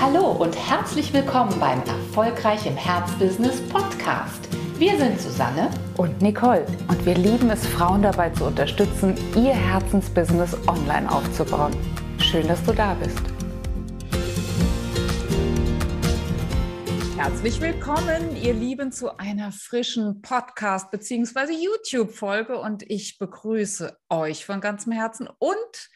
[0.00, 4.48] Hallo und herzlich willkommen beim Erfolgreich im Herzbusiness Podcast.
[4.78, 10.56] Wir sind Susanne und Nicole und wir lieben es, Frauen dabei zu unterstützen, ihr Herzensbusiness
[10.68, 11.76] online aufzubauen.
[12.20, 13.18] Schön, dass du da bist.
[17.16, 21.52] Herzlich willkommen, ihr Lieben, zu einer frischen Podcast- bzw.
[21.52, 25.88] YouTube-Folge und ich begrüße euch von ganzem Herzen und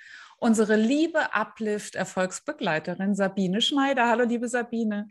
[0.43, 4.09] unsere liebe Uplift-Erfolgsbegleiterin Sabine Schneider.
[4.09, 5.09] Hallo, liebe Sabine.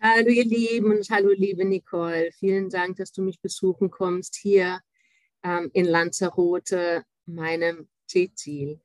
[0.00, 2.30] Hallo, ihr Lieben und hallo, liebe Nicole.
[2.32, 4.80] Vielen Dank, dass du mich besuchen kommst hier
[5.44, 8.80] ähm, in Lanzarote, meinem Ziel.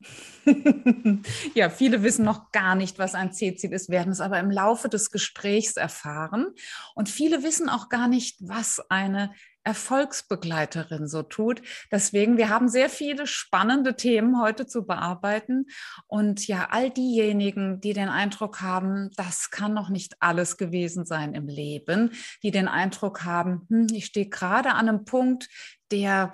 [1.54, 4.88] ja, viele wissen noch gar nicht, was ein C-Ziel ist, werden es aber im Laufe
[4.88, 6.54] des Gesprächs erfahren.
[6.94, 9.34] Und viele wissen auch gar nicht, was eine
[9.64, 11.62] Erfolgsbegleiterin so tut.
[11.90, 15.66] Deswegen, wir haben sehr viele spannende Themen heute zu bearbeiten.
[16.06, 21.34] Und ja, all diejenigen, die den Eindruck haben, das kann noch nicht alles gewesen sein
[21.34, 22.10] im Leben,
[22.42, 25.48] die den Eindruck haben, hm, ich stehe gerade an einem Punkt,
[25.90, 26.32] der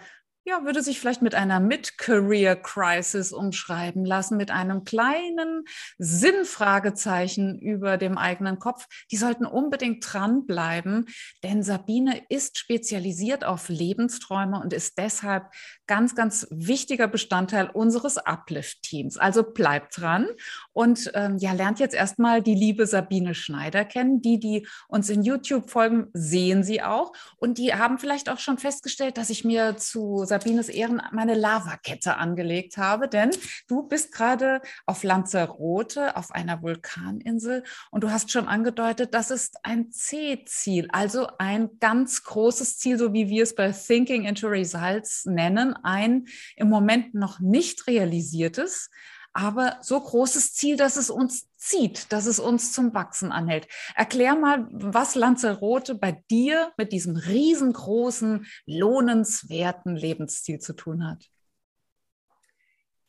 [0.49, 5.65] ja, würde sich vielleicht mit einer Mid-Career-Crisis umschreiben lassen, mit einem kleinen
[5.99, 8.87] Sinnfragezeichen über dem eigenen Kopf.
[9.11, 11.07] Die sollten unbedingt dranbleiben,
[11.43, 15.53] denn Sabine ist spezialisiert auf Lebensträume und ist deshalb
[15.87, 19.19] ganz, ganz wichtiger Bestandteil unseres Uplift-Teams.
[19.19, 20.29] Also bleibt dran
[20.73, 24.23] und ähm, ja, lernt jetzt erstmal die liebe Sabine Schneider kennen.
[24.23, 28.57] Die, die uns in YouTube folgen, sehen sie auch und die haben vielleicht auch schon
[28.57, 33.31] festgestellt, dass ich mir zu Sabine Sabines Ehren meine Lavakette angelegt habe, denn
[33.67, 39.57] du bist gerade auf Lanzarote, auf einer Vulkaninsel und du hast schon angedeutet, das ist
[39.65, 45.27] ein C-Ziel, also ein ganz großes Ziel, so wie wir es bei Thinking into Results
[45.27, 48.91] nennen, ein im Moment noch nicht realisiertes,
[49.39, 53.69] aber so großes Ziel, dass es uns zieht, dass es uns zum Wachsen anhält.
[53.95, 61.31] Erklär mal, was Lanzarote bei dir mit diesem riesengroßen, lohnenswerten Lebensziel zu tun hat.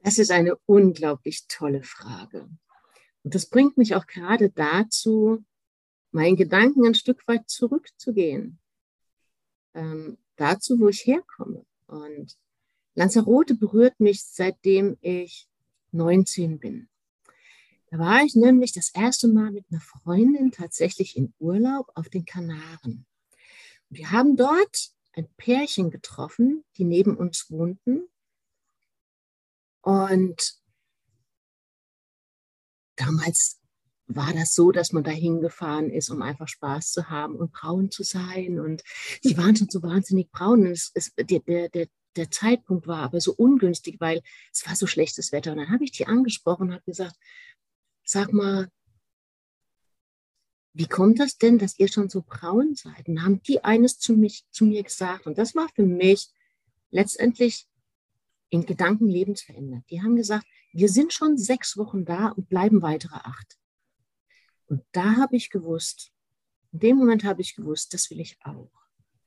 [0.03, 2.47] Das ist eine unglaublich tolle Frage.
[3.23, 5.43] Und das bringt mich auch gerade dazu,
[6.11, 8.59] meinen Gedanken ein Stück weit zurückzugehen.
[9.73, 11.65] Ähm, dazu, wo ich herkomme.
[11.87, 12.37] Und
[12.93, 15.48] Lanzarote berührt mich, seitdem ich
[15.91, 16.89] 19 bin.
[17.91, 22.25] Da war ich nämlich das erste Mal mit einer Freundin tatsächlich in Urlaub auf den
[22.25, 23.05] Kanaren.
[23.89, 28.07] Und wir haben dort ein Pärchen getroffen, die neben uns wohnten.
[29.81, 30.59] Und
[32.95, 33.59] damals
[34.05, 37.89] war das so, dass man da hingefahren ist, um einfach Spaß zu haben und braun
[37.89, 38.59] zu sein.
[38.59, 38.83] Und
[39.21, 40.61] sie waren schon so wahnsinnig braun.
[40.61, 44.21] Und es, es, der, der, der der Zeitpunkt war aber so ungünstig, weil
[44.51, 45.51] es war so schlechtes Wetter.
[45.51, 47.15] Und dann habe ich die angesprochen und habe gesagt,
[48.03, 48.69] sag mal,
[50.73, 53.07] wie kommt das denn, dass ihr schon so braun seid?
[53.07, 55.25] Und haben die eines zu, mich, zu mir gesagt.
[55.25, 56.29] Und das war für mich
[56.91, 57.67] letztendlich
[58.49, 59.83] in Gedanken lebensverändert.
[59.89, 63.57] Die haben gesagt, wir sind schon sechs Wochen da und bleiben weitere acht.
[64.67, 66.11] Und da habe ich gewusst,
[66.71, 68.71] in dem Moment habe ich gewusst, das will ich auch.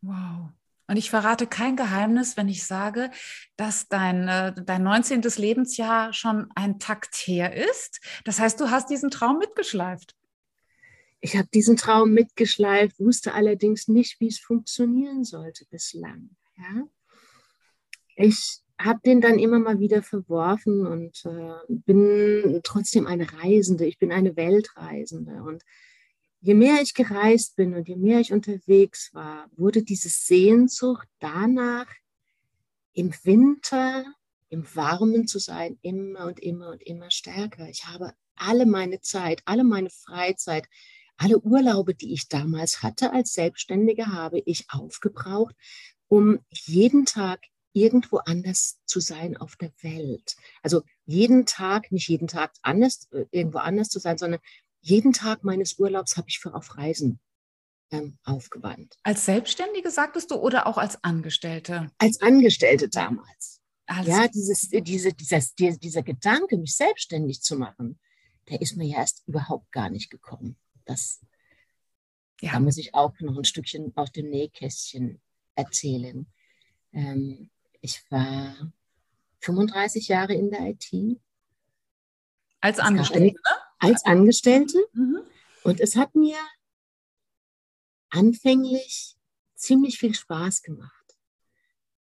[0.01, 0.51] Wow.
[0.93, 3.11] Und ich verrate kein Geheimnis, wenn ich sage,
[3.57, 5.23] dass dein, äh, dein 19.
[5.39, 8.03] Lebensjahr schon ein Takt her ist.
[8.27, 10.15] Das heißt, du hast diesen Traum mitgeschleift.
[11.23, 16.29] Ich habe diesen Traum mitgeschleift, wusste allerdings nicht, wie es funktionieren sollte bislang.
[16.59, 16.87] Ja?
[18.17, 23.87] Ich habe den dann immer mal wieder verworfen und äh, bin trotzdem eine Reisende.
[23.87, 25.65] Ich bin eine Weltreisende und
[26.43, 31.87] je mehr ich gereist bin und je mehr ich unterwegs war, wurde diese Sehnsucht danach,
[32.95, 34.05] im Winter,
[34.51, 37.69] im Warmen zu sein, immer und immer und immer stärker.
[37.71, 40.69] Ich habe alle meine Zeit, alle meine Freizeit,
[41.17, 45.55] alle Urlaube, die ich damals hatte als Selbstständige, habe ich aufgebraucht,
[46.09, 47.41] um jeden Tag
[47.73, 50.37] irgendwo anders zu sein auf der Welt.
[50.63, 54.41] Also jeden Tag, nicht jeden Tag anders, äh, irgendwo anders zu sein, sondern
[54.83, 57.21] jeden Tag meines Urlaubs habe ich für auf Reisen
[57.91, 58.99] ähm, aufgewandt.
[59.03, 61.91] Als Selbstständige sagtest du oder auch als Angestellte?
[61.99, 63.61] Als Angestellte damals.
[63.87, 65.41] Als ja, dieses, diese, dieser,
[65.77, 67.99] dieser Gedanke, mich selbstständig zu machen,
[68.49, 70.57] der ist mir ja erst überhaupt gar nicht gekommen.
[70.85, 71.25] Das,
[72.41, 72.53] ja.
[72.53, 75.21] Da muss ich auch noch ein Stückchen aus dem Nähkästchen
[75.55, 76.27] erzählen.
[76.93, 78.73] Ähm, ich war
[79.41, 81.21] 35 Jahre in der IT.
[82.61, 83.39] Als Angestellte?
[83.83, 84.79] Als Angestellte.
[84.93, 85.21] Mhm.
[85.65, 86.37] Und es hat mir
[88.11, 89.17] anfänglich
[89.55, 90.93] ziemlich viel Spaß gemacht.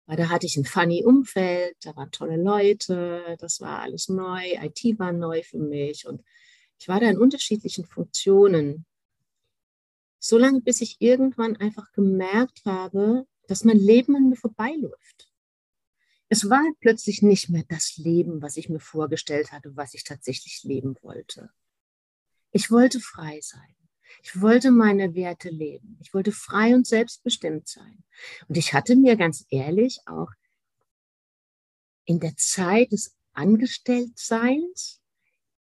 [0.07, 4.43] Weil da hatte ich ein funny Umfeld, da waren tolle Leute, das war alles neu,
[4.63, 6.25] IT war neu für mich und
[6.81, 8.87] Ich war da in unterschiedlichen Funktionen.
[10.21, 15.29] So lange, bis ich irgendwann einfach gemerkt habe, dass mein Leben an mir vorbeiläuft.
[16.29, 20.63] Es war plötzlich nicht mehr das Leben, was ich mir vorgestellt hatte, was ich tatsächlich
[20.63, 21.51] leben wollte.
[22.50, 23.75] Ich wollte frei sein.
[24.23, 25.99] Ich wollte meine Werte leben.
[26.00, 28.03] Ich wollte frei und selbstbestimmt sein.
[28.49, 30.31] Und ich hatte mir ganz ehrlich auch
[32.05, 35.00] in der Zeit des Angestelltseins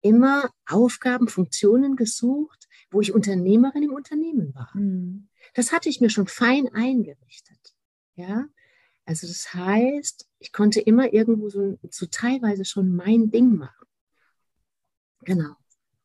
[0.02, 4.70] immer Aufgaben, Funktionen gesucht, wo ich Unternehmerin im Unternehmen war.
[4.74, 5.28] Mhm.
[5.54, 7.74] Das hatte ich mir schon fein eingerichtet.
[8.14, 8.46] Ja,
[9.06, 13.86] also das heißt, ich konnte immer irgendwo so, so teilweise schon mein Ding machen.
[15.20, 15.56] Genau.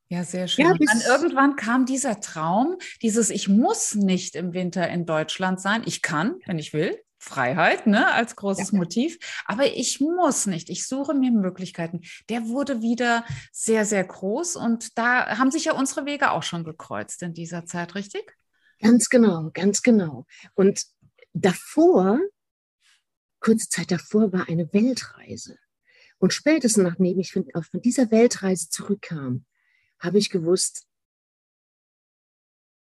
[0.10, 0.66] Ja, sehr schön.
[0.66, 5.62] Ja, und dann irgendwann kam dieser Traum, dieses Ich muss nicht im Winter in Deutschland
[5.62, 5.84] sein.
[5.86, 7.00] Ich kann, wenn ich will.
[7.22, 8.78] Freiheit, ne, als großes ja.
[8.78, 9.20] Motiv.
[9.46, 10.70] Aber ich muss nicht.
[10.70, 12.02] Ich suche mir Möglichkeiten.
[12.30, 14.56] Der wurde wieder sehr, sehr groß.
[14.56, 18.36] Und da haben sich ja unsere Wege auch schon gekreuzt in dieser Zeit, richtig?
[18.82, 20.26] Ganz genau, ganz genau.
[20.56, 20.86] Und
[21.34, 22.20] davor,
[23.42, 25.58] kurze Zeit davor, war eine Weltreise.
[26.18, 29.46] Und spätestens nachdem ich von, von dieser Weltreise zurückkam,
[30.00, 30.88] habe ich gewusst,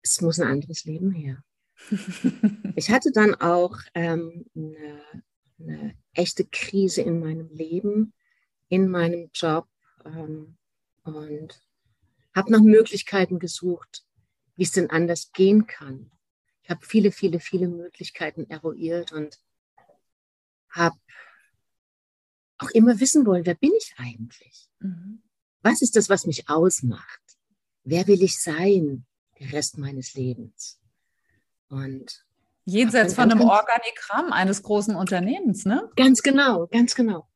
[0.02, 1.42] es muss ein anderes Leben her.
[2.76, 5.02] ich hatte dann auch ähm, eine,
[5.58, 8.12] eine, echte Krise in meinem Leben,
[8.68, 9.68] in meinem Job
[10.04, 10.56] ähm,
[11.04, 11.62] und
[12.34, 14.04] habe nach Möglichkeiten gesucht,
[14.56, 16.10] wie es denn anders gehen kann.
[16.62, 19.40] Ich habe viele, viele, viele Möglichkeiten eruiert und
[20.70, 20.96] habe
[22.58, 24.68] auch immer wissen wollen, wer bin ich eigentlich?
[24.80, 25.22] Mhm.
[25.62, 27.20] Was ist das, was mich ausmacht?
[27.84, 29.04] Wer will ich sein,
[29.38, 30.78] der Rest meines Lebens?
[31.68, 32.24] Und
[32.64, 35.90] jenseits von einem Organigramm eines großen Unternehmens, ne?
[35.96, 37.28] Ganz genau, ganz genau.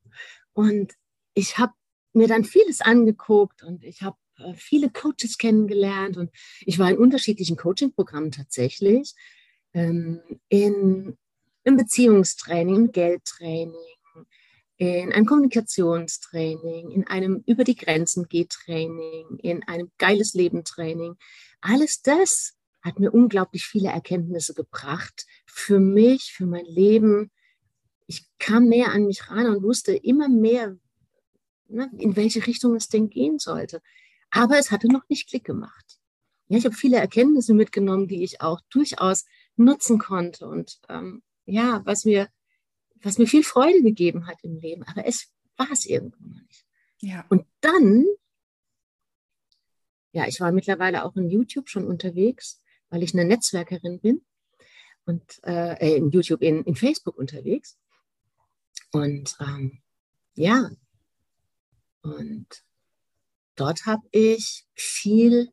[0.52, 0.94] Und
[1.34, 1.72] ich habe
[2.12, 6.30] mir dann vieles angeguckt und ich habe äh, viele Coaches kennengelernt und
[6.60, 9.14] ich war in unterschiedlichen Coaching-Programmen tatsächlich,
[9.72, 11.16] ähm, in,
[11.64, 13.74] in Beziehungstraining, im Geldtraining,
[14.76, 21.16] in einem Kommunikationstraining, in einem über die Grenzen geht Training, in einem geiles Leben Training.
[21.60, 27.30] Alles das hat mir unglaublich viele Erkenntnisse gebracht für mich, für mein Leben.
[28.06, 30.76] Ich kam näher an mich ran und wusste immer mehr,
[31.68, 33.80] ne, in welche Richtung es denn gehen sollte.
[34.30, 35.98] Aber es hatte noch nicht Klick gemacht.
[36.48, 39.24] Ja, ich habe viele Erkenntnisse mitgenommen, die ich auch durchaus
[39.56, 42.28] nutzen konnte und ähm, ja, was mir
[43.04, 46.64] was mir viel Freude gegeben hat im Leben, aber es war es irgendwann mal nicht.
[47.00, 47.24] Ja.
[47.28, 48.06] Und dann,
[50.12, 54.24] ja, ich war mittlerweile auch in YouTube schon unterwegs, weil ich eine Netzwerkerin bin
[55.04, 57.78] und äh, in YouTube, in, in Facebook unterwegs.
[58.90, 59.82] Und ähm,
[60.34, 60.70] ja,
[62.02, 62.64] und
[63.56, 65.52] dort habe ich viel,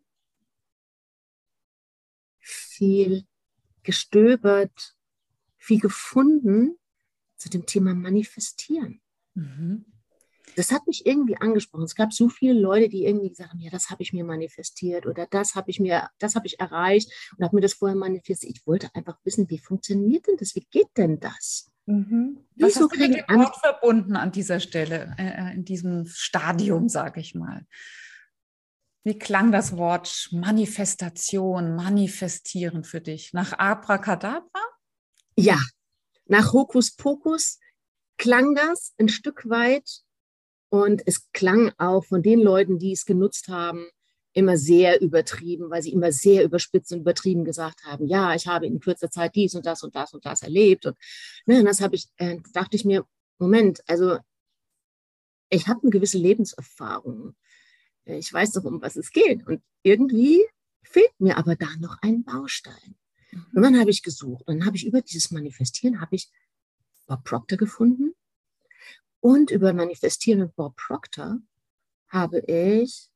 [2.39, 3.25] viel
[3.83, 4.95] gestöbert,
[5.57, 6.77] viel gefunden,
[7.41, 9.01] zu dem Thema Manifestieren.
[9.33, 9.85] Mhm.
[10.55, 11.85] Das hat mich irgendwie angesprochen.
[11.85, 15.05] Es gab so viele Leute, die irgendwie gesagt haben, ja, das habe ich mir manifestiert
[15.05, 18.57] oder das habe ich mir, das habe ich erreicht und habe mir das vorher manifestiert.
[18.57, 20.55] Ich wollte einfach wissen, wie funktioniert denn das?
[20.55, 21.71] Wie geht denn das?
[21.85, 22.45] Mhm.
[22.57, 26.89] Was Wieso hast du mit dem Wort verbunden an dieser Stelle, äh, in diesem Stadium,
[26.89, 27.65] sage ich mal?
[29.03, 33.33] Wie klang das Wort Manifestation, Manifestieren für dich?
[33.33, 34.61] Nach Abracadabra?
[35.37, 35.57] Ja,
[36.25, 37.59] nach Hokuspokus
[38.18, 40.01] klang das ein Stück weit
[40.69, 43.87] und es klang auch von den Leuten, die es genutzt haben,
[44.33, 48.66] immer sehr übertrieben, weil sie immer sehr überspitzt und übertrieben gesagt haben, ja, ich habe
[48.66, 50.85] in kurzer Zeit dies und das und das und das erlebt.
[50.85, 50.95] Und,
[51.45, 53.06] ne, und das habe ich, äh, dachte ich mir,
[53.40, 54.18] Moment, also
[55.49, 57.35] ich habe eine gewisse Lebenserfahrung.
[58.06, 59.45] Ich weiß doch, um was es geht.
[59.45, 60.42] Und irgendwie
[60.83, 62.95] fehlt mir aber da noch ein Baustein.
[63.54, 64.47] Und dann habe ich gesucht.
[64.47, 66.30] Und dann habe ich über dieses Manifestieren habe ich
[67.07, 68.14] Bob Proctor gefunden.
[69.19, 71.40] Und über Manifestieren mit Bob Proctor
[72.09, 73.11] habe ich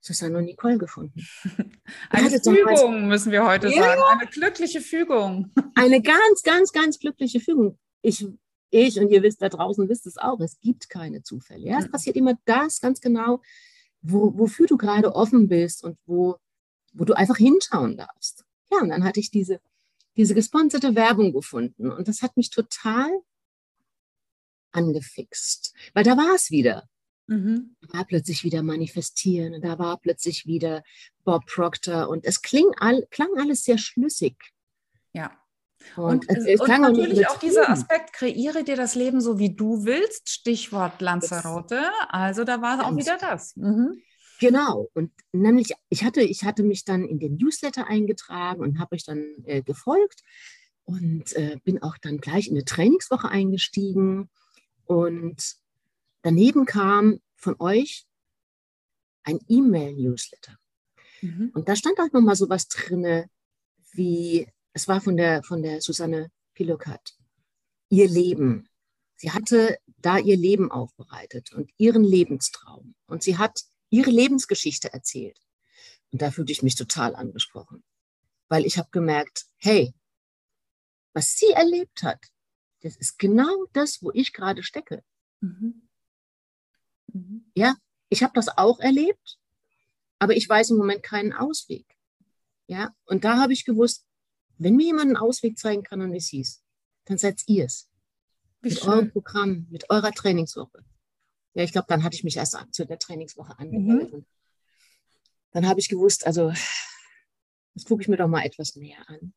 [0.00, 1.26] Susanne und Nicole gefunden.
[2.10, 4.02] Eine Fügung, müssen wir heute ja, sagen.
[4.10, 5.52] Eine glückliche Fügung.
[5.74, 7.78] Eine ganz, ganz, ganz glückliche Fügung.
[8.00, 8.26] Ich,
[8.70, 11.66] ich und ihr wisst da draußen, wisst es auch, es gibt keine Zufälle.
[11.66, 11.78] Ja?
[11.78, 13.42] Es passiert immer das ganz genau,
[14.00, 16.36] wo, wofür du gerade offen bist und wo,
[16.92, 18.44] wo du einfach hinschauen darfst.
[18.70, 19.60] Ja, und dann hatte ich diese,
[20.16, 23.10] diese gesponserte Werbung gefunden und das hat mich total
[24.72, 26.88] angefixt, weil da war es wieder.
[27.26, 27.76] Mhm.
[27.82, 30.82] Da war plötzlich wieder Manifestieren und da war plötzlich wieder
[31.24, 34.34] Bob Proctor und es kling all, klang alles sehr schlüssig.
[35.12, 35.30] Ja.
[35.96, 39.54] Und, und, es, es und natürlich auch dieser Aspekt, kreiere dir das Leben so, wie
[39.54, 41.90] du willst, Stichwort Lanzarote.
[42.08, 43.56] Also da war auch wieder das.
[43.56, 44.02] Mhm.
[44.38, 44.88] Genau.
[44.94, 49.04] Und nämlich, ich hatte, ich hatte mich dann in den Newsletter eingetragen und habe euch
[49.04, 50.22] dann äh, gefolgt
[50.84, 54.30] und äh, bin auch dann gleich in eine Trainingswoche eingestiegen.
[54.84, 55.56] Und
[56.22, 58.06] daneben kam von euch
[59.24, 60.56] ein E-Mail-Newsletter.
[61.20, 61.50] Mhm.
[61.54, 63.26] Und da stand auch nochmal so was drin,
[63.92, 67.16] wie, es war von der, von der Susanne Pilokat,
[67.90, 68.68] ihr Leben.
[69.16, 72.94] Sie hatte da ihr Leben aufbereitet und ihren Lebenstraum.
[73.06, 75.40] Und sie hat ihre Lebensgeschichte erzählt.
[76.10, 77.84] Und da fühlte ich mich total angesprochen,
[78.48, 79.94] weil ich habe gemerkt, hey,
[81.12, 82.26] was sie erlebt hat,
[82.80, 85.02] das ist genau das, wo ich gerade stecke.
[85.40, 85.88] Mhm.
[87.12, 87.50] Mhm.
[87.54, 87.76] Ja,
[88.08, 89.38] ich habe das auch erlebt,
[90.18, 91.86] aber ich weiß im Moment keinen Ausweg.
[92.66, 94.06] Ja, und da habe ich gewusst,
[94.58, 96.62] wenn mir jemand einen Ausweg zeigen kann, dann ist es,
[97.04, 97.88] dann seid ihr es.
[98.60, 98.88] Mit schön.
[98.88, 100.84] eurem Programm, mit eurer Trainingswoche.
[101.58, 104.12] Ja, ich glaube, dann hatte ich mich erst zu der Trainingswoche angemeldet.
[104.12, 104.26] Mhm.
[105.50, 106.52] Dann habe ich gewusst, also
[107.74, 109.34] das gucke ich mir doch mal etwas näher an.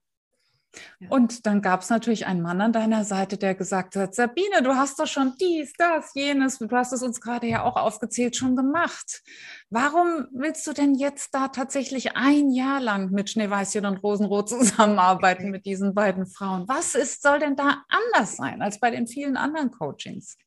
[1.09, 4.75] Und dann gab es natürlich einen Mann an deiner Seite, der gesagt hat, Sabine, du
[4.75, 8.55] hast doch schon dies, das, jenes, du hast es uns gerade ja auch aufgezählt, schon
[8.55, 9.23] gemacht.
[9.71, 15.49] Warum willst du denn jetzt da tatsächlich ein Jahr lang mit Schneeweißchen und Rosenrot zusammenarbeiten
[15.49, 16.67] mit diesen beiden Frauen?
[16.67, 20.37] Was ist, soll denn da anders sein als bei den vielen anderen Coachings?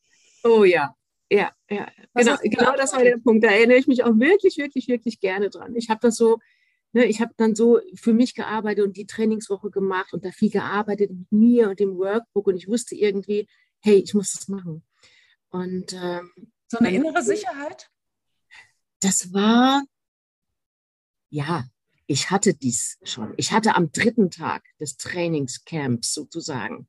[0.45, 0.95] Oh ja,
[1.39, 1.89] ja, ja.
[2.15, 3.45] genau, genau das war der Punkt.
[3.45, 5.75] Da erinnere ich mich auch wirklich, wirklich, wirklich gerne dran.
[5.77, 6.39] Ich habe das so
[6.95, 10.51] ne, ich habe dann so für mich gearbeitet und die Trainingswoche gemacht und da viel
[10.51, 13.47] gearbeitet mit mir und dem Workbook und ich wusste irgendwie,
[13.81, 14.83] hey, ich muss das machen.
[15.51, 16.33] Und ähm,
[16.69, 17.91] so eine innere Sicherheit?
[19.01, 19.83] Das war,
[21.29, 21.65] ja,
[22.07, 23.35] ich hatte dies schon.
[23.37, 26.89] Ich hatte am dritten Tag des Trainingscamps sozusagen,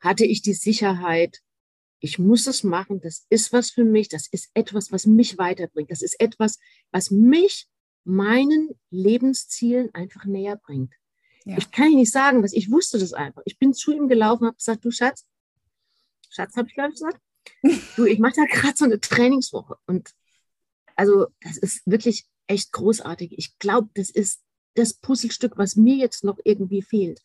[0.00, 1.40] hatte ich die Sicherheit,
[2.00, 5.90] ich muss es machen, das ist was für mich, das ist etwas, was mich weiterbringt,
[5.90, 6.58] das ist etwas,
[6.90, 7.68] was mich
[8.04, 10.94] meinen Lebenszielen einfach näher bringt.
[11.44, 11.58] Ja.
[11.58, 13.42] Ich kann nicht sagen, was ich wusste das einfach.
[13.44, 15.26] Ich bin zu ihm gelaufen, habe gesagt, du Schatz,
[16.30, 17.20] Schatz habe ich glaube ich gesagt,
[17.96, 20.14] du, ich mache da gerade so eine Trainingswoche und
[20.94, 23.38] also das ist wirklich echt großartig.
[23.38, 24.42] Ich glaube, das ist
[24.74, 27.20] das Puzzlestück, was mir jetzt noch irgendwie fehlt.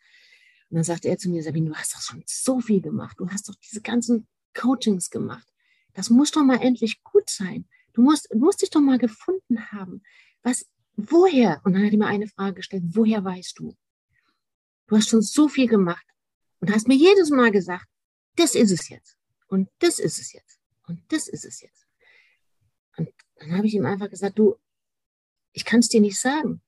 [0.70, 3.20] Und dann sagte er zu mir, Sabine, du hast doch schon so viel gemacht.
[3.20, 5.48] Du hast doch diese ganzen Coachings gemacht.
[5.94, 7.68] Das muss doch mal endlich gut sein.
[7.94, 10.02] Du musst, musst dich doch mal gefunden haben.
[10.42, 11.62] Was, woher?
[11.64, 13.76] Und dann hat er mir eine Frage gestellt, woher weißt du?
[14.88, 16.06] Du hast schon so viel gemacht
[16.60, 17.88] und hast mir jedes Mal gesagt,
[18.36, 19.18] das ist es jetzt
[19.48, 21.88] und das ist es jetzt und das ist es jetzt.
[22.98, 24.56] Und dann habe ich ihm einfach gesagt, du,
[25.52, 26.62] ich kann es dir nicht sagen.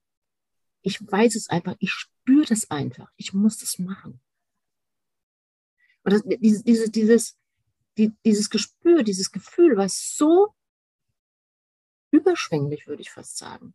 [0.82, 4.20] Ich weiß es einfach, ich spüre das einfach, ich muss das machen.
[6.04, 7.36] Und das, dieses, dieses, dieses,
[7.96, 10.54] die, dieses Gespür, dieses Gefühl war so
[12.10, 13.74] überschwänglich, würde ich fast sagen,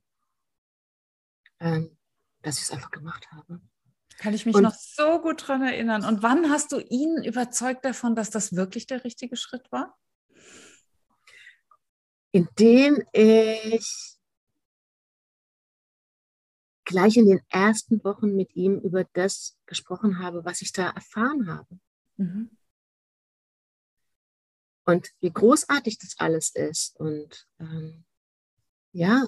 [1.59, 1.97] ähm,
[2.41, 3.61] dass ich es einfach gemacht habe.
[4.17, 6.05] Kann ich mich und, noch so gut daran erinnern.
[6.05, 9.97] Und wann hast du ihn überzeugt davon, dass das wirklich der richtige Schritt war?
[12.31, 14.17] Indem ich
[16.85, 21.47] gleich in den ersten Wochen mit ihm über das gesprochen habe, was ich da erfahren
[21.47, 21.79] habe.
[22.17, 22.57] Mhm.
[24.91, 28.03] Und wie großartig das alles ist und ähm,
[28.91, 29.25] ja,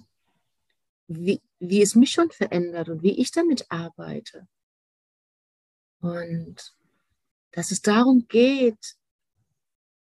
[1.07, 4.45] wie, wie es mich schon verändert und wie ich damit arbeite.
[6.01, 6.75] Und
[7.51, 8.97] dass es darum geht,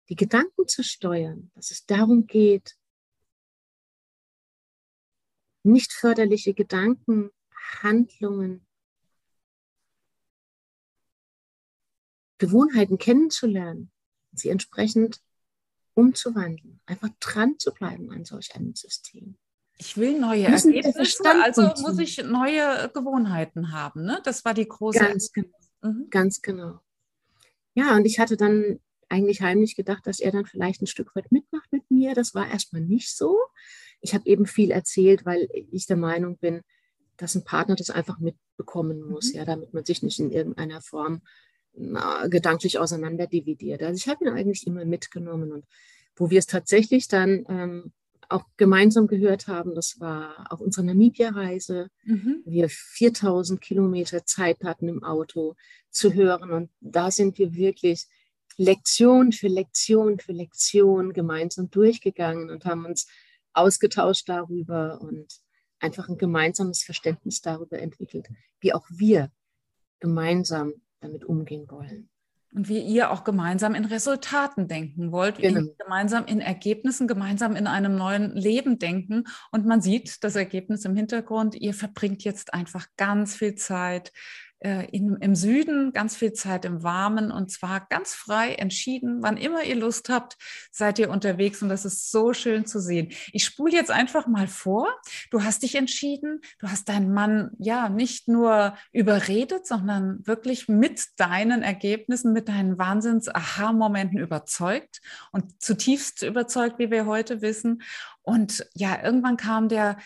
[0.08, 2.78] die Gedanken zu steuern, dass es darum geht,
[5.62, 7.30] nicht förderliche Gedanken,
[7.82, 8.66] Handlungen,
[12.38, 13.92] Gewohnheiten kennenzulernen,
[14.32, 15.22] sie entsprechend
[15.94, 19.36] umzuwandeln, einfach dran zu bleiben an solch einem System.
[19.78, 24.04] Ich will neue Ergebnisse, also muss ich neue Gewohnheiten haben.
[24.04, 24.20] Ne?
[24.24, 24.98] Das war die große.
[25.00, 25.58] Ganz genau.
[25.82, 26.06] Mhm.
[26.10, 26.80] Ganz genau.
[27.74, 31.30] Ja, und ich hatte dann eigentlich heimlich gedacht, dass er dann vielleicht ein Stück weit
[31.32, 32.14] mitmacht mit mir.
[32.14, 33.38] Das war erstmal nicht so.
[34.00, 36.62] Ich habe eben viel erzählt, weil ich der Meinung bin,
[37.16, 39.38] dass ein Partner das einfach mitbekommen muss, mhm.
[39.38, 41.22] ja, damit man sich nicht in irgendeiner Form
[42.28, 43.82] gedanklich auseinander dividiert.
[43.82, 45.64] Also ich habe ihn eigentlich immer mitgenommen und
[46.16, 47.92] wo wir es tatsächlich dann ähm,
[48.28, 52.42] auch gemeinsam gehört haben, das war auf unserer Namibia-Reise, mhm.
[52.44, 55.56] wir 4000 Kilometer Zeit hatten im Auto
[55.90, 58.06] zu hören und da sind wir wirklich
[58.56, 63.08] Lektion für Lektion für Lektion gemeinsam durchgegangen und haben uns
[63.52, 65.40] ausgetauscht darüber und
[65.80, 68.28] einfach ein gemeinsames Verständnis darüber entwickelt,
[68.60, 69.30] wie auch wir
[70.00, 70.74] gemeinsam
[71.04, 72.08] damit umgehen wollen.
[72.54, 75.60] Und wie ihr auch gemeinsam in Resultaten denken wollt, genau.
[75.60, 79.24] wie gemeinsam in Ergebnissen, gemeinsam in einem neuen Leben denken.
[79.50, 81.56] Und man sieht das Ergebnis im Hintergrund.
[81.56, 84.12] Ihr verbringt jetzt einfach ganz viel Zeit
[84.60, 89.22] äh, in, im Süden, ganz viel Zeit im Warmen und zwar ganz frei entschieden.
[89.22, 90.36] Wann immer ihr Lust habt,
[90.70, 93.10] seid ihr unterwegs und das ist so schön zu sehen.
[93.32, 94.88] Ich spule jetzt einfach mal vor.
[95.30, 101.04] Du hast dich entschieden, du hast deinen Mann ja nicht nur überredet, sondern wirklich mit
[101.16, 105.00] deinen Ergebnissen, mit deinen Wahnsinns-Aha-Momenten überzeugt
[105.32, 107.82] und zutiefst überzeugt, wie wir heute wissen.
[108.22, 109.98] Und ja, irgendwann kam der,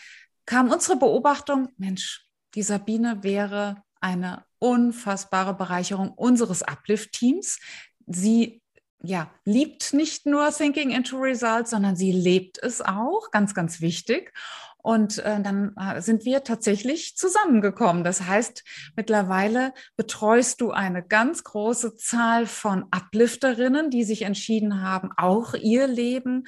[0.45, 2.25] kam unsere Beobachtung, Mensch,
[2.55, 7.59] die Sabine wäre eine unfassbare Bereicherung unseres Uplift-Teams.
[8.05, 8.61] Sie
[9.01, 14.33] ja, liebt nicht nur Thinking into Results, sondern sie lebt es auch, ganz, ganz wichtig.
[14.81, 18.03] Und äh, dann äh, sind wir tatsächlich zusammengekommen.
[18.03, 18.63] Das heißt,
[18.95, 25.87] mittlerweile betreust du eine ganz große Zahl von Uplifterinnen, die sich entschieden haben, auch ihr
[25.87, 26.45] Leben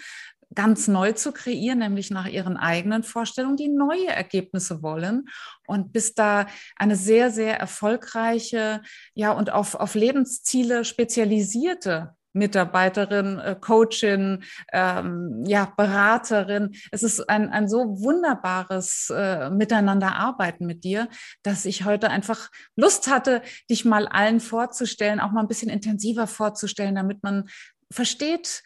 [0.53, 5.29] ganz neu zu kreieren, nämlich nach ihren eigenen Vorstellungen, die neue Ergebnisse wollen
[5.67, 8.81] und bist da eine sehr, sehr erfolgreiche,
[9.13, 16.72] ja, und auf, auf Lebensziele spezialisierte Mitarbeiterin, äh, Coachin, ähm, ja, Beraterin.
[16.91, 21.10] Es ist ein, ein so wunderbares äh, Miteinanderarbeiten mit dir,
[21.43, 26.27] dass ich heute einfach Lust hatte, dich mal allen vorzustellen, auch mal ein bisschen intensiver
[26.27, 27.50] vorzustellen, damit man
[27.91, 28.63] versteht,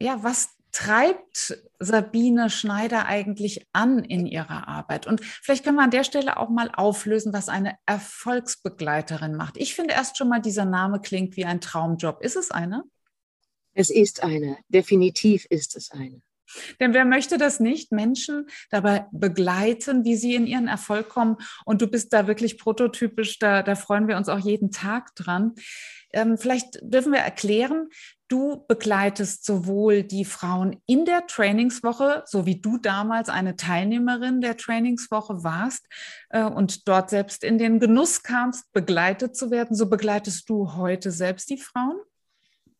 [0.00, 5.06] ja, was treibt Sabine Schneider eigentlich an in ihrer Arbeit?
[5.06, 9.56] Und vielleicht können wir an der Stelle auch mal auflösen, was eine Erfolgsbegleiterin macht.
[9.56, 12.22] Ich finde erst schon mal, dieser Name klingt wie ein Traumjob.
[12.22, 12.82] Ist es eine?
[13.72, 14.58] Es ist eine.
[14.68, 16.20] Definitiv ist es eine.
[16.80, 17.92] Denn wer möchte das nicht?
[17.92, 21.36] Menschen dabei begleiten, wie sie in ihren Erfolg kommen.
[21.64, 25.54] Und du bist da wirklich prototypisch, da, da freuen wir uns auch jeden Tag dran.
[26.12, 27.88] Ähm, vielleicht dürfen wir erklären,
[28.34, 34.56] Du begleitest sowohl die Frauen in der Trainingswoche, so wie du damals eine Teilnehmerin der
[34.56, 35.86] Trainingswoche warst
[36.30, 41.12] äh, und dort selbst in den Genuss kamst, begleitet zu werden, so begleitest du heute
[41.12, 42.00] selbst die Frauen?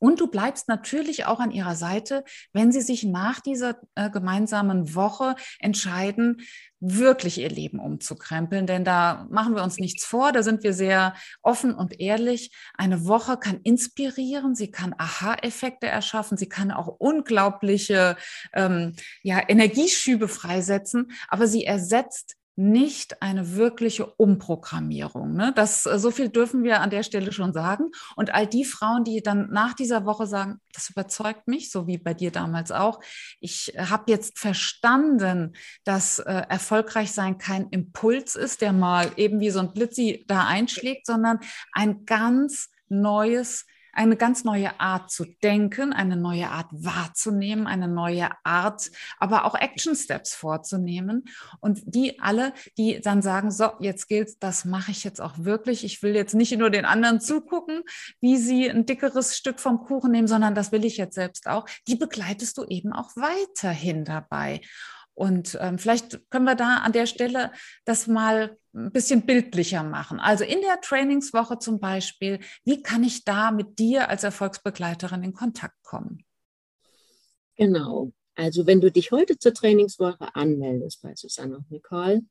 [0.04, 4.94] Und du bleibst natürlich auch an ihrer Seite, wenn sie sich nach dieser äh, gemeinsamen
[4.94, 6.42] Woche entscheiden,
[6.78, 8.66] wirklich ihr Leben umzukrempeln.
[8.66, 12.54] Denn da machen wir uns nichts vor, da sind wir sehr offen und ehrlich.
[12.74, 18.18] Eine Woche kann inspirieren, sie kann Aha-Effekte erschaffen, sie kann auch unglaubliche
[18.52, 25.34] ähm, ja, Energieschübe freisetzen, aber sie ersetzt nicht eine wirkliche Umprogrammierung.
[25.34, 25.52] Ne?
[25.54, 27.90] Das, äh, so viel dürfen wir an der Stelle schon sagen.
[28.16, 31.98] Und all die Frauen, die dann nach dieser Woche sagen, das überzeugt mich, so wie
[31.98, 33.00] bei dir damals auch.
[33.40, 39.50] Ich habe jetzt verstanden, dass äh, erfolgreich sein kein Impuls ist, der mal eben wie
[39.50, 41.40] so ein Blitzi da einschlägt, sondern
[41.72, 48.30] ein ganz neues eine ganz neue Art zu denken, eine neue Art wahrzunehmen, eine neue
[48.44, 51.24] Art, aber auch Action Steps vorzunehmen.
[51.60, 55.84] Und die alle, die dann sagen, so, jetzt gilt's, das mache ich jetzt auch wirklich.
[55.84, 57.82] Ich will jetzt nicht nur den anderen zugucken,
[58.20, 61.66] wie sie ein dickeres Stück vom Kuchen nehmen, sondern das will ich jetzt selbst auch.
[61.88, 64.60] Die begleitest du eben auch weiterhin dabei.
[65.14, 67.52] Und ähm, vielleicht können wir da an der Stelle
[67.84, 70.18] das mal ein bisschen bildlicher machen.
[70.18, 75.32] Also in der Trainingswoche zum Beispiel, wie kann ich da mit dir als Erfolgsbegleiterin in
[75.32, 76.24] Kontakt kommen?
[77.56, 78.12] Genau.
[78.34, 82.22] Also wenn du dich heute zur Trainingswoche anmeldest bei Susanne und Nicole,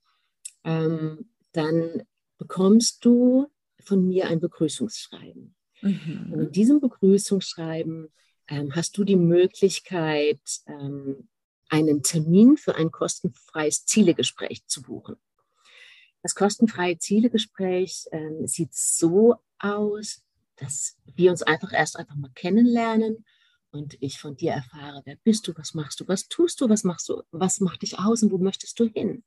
[0.66, 2.04] ähm, dann
[2.38, 3.48] bekommst du
[3.80, 5.56] von mir ein Begrüßungsschreiben.
[5.82, 6.34] Mhm.
[6.34, 8.12] Und in diesem Begrüßungsschreiben
[8.50, 11.30] ähm, hast du die Möglichkeit, ähm,
[11.74, 15.16] einen Termin für ein kostenfreies Zielegespräch zu buchen.
[16.22, 20.24] Das kostenfreie Zielegespräch äh, sieht so aus,
[20.58, 23.26] dass wir uns einfach erst einfach mal kennenlernen
[23.72, 26.84] und ich von dir erfahre, wer bist du, was machst du, was tust du, was
[26.84, 29.24] machst du, was macht dich aus und wo möchtest du hin?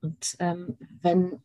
[0.00, 1.42] Und ähm, wenn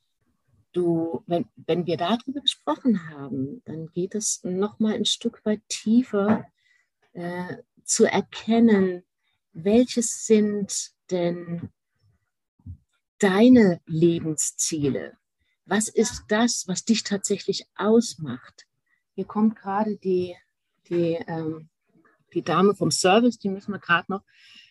[0.72, 5.68] du, wenn, wenn wir darüber gesprochen haben, dann geht es noch mal ein Stück weit
[5.68, 6.46] tiefer
[7.14, 9.02] äh, zu erkennen,
[9.64, 11.70] welches sind denn
[13.20, 15.18] deine Lebensziele?
[15.66, 18.68] Was ist das, was dich tatsächlich ausmacht?
[19.16, 20.36] Hier kommt gerade die,
[20.90, 21.70] die, ähm,
[22.34, 24.22] die Dame vom Service, die müssen wir gerade noch.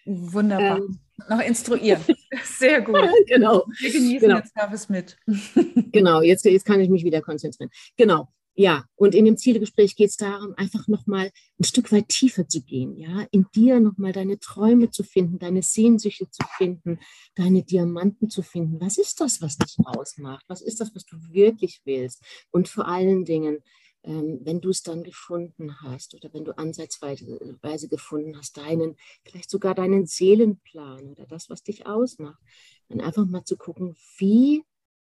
[0.05, 0.79] Wunderbar.
[0.79, 2.03] Ähm, noch instruieren.
[2.44, 2.96] Sehr gut.
[3.27, 3.66] genau.
[3.81, 4.40] Wir genießen genau.
[4.40, 5.18] den Service mit.
[5.92, 7.70] genau, jetzt, jetzt kann ich mich wieder konzentrieren.
[7.96, 8.29] Genau.
[8.59, 12.62] Ja, und in dem Zielegespräch geht es darum, einfach nochmal ein Stück weit tiefer zu
[12.62, 16.99] gehen, ja, in dir nochmal deine Träume zu finden, deine Sehnsüchte zu finden,
[17.35, 18.81] deine Diamanten zu finden.
[18.81, 20.42] Was ist das, was dich ausmacht?
[20.49, 22.25] Was ist das, was du wirklich willst?
[22.51, 23.59] Und vor allen Dingen,
[24.05, 29.51] ähm, wenn du es dann gefunden hast oder wenn du ansatzweise gefunden hast, deinen, vielleicht
[29.51, 32.40] sogar deinen Seelenplan oder das, was dich ausmacht,
[32.88, 34.62] dann einfach mal zu gucken, wie